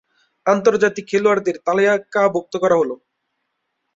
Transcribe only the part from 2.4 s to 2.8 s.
করা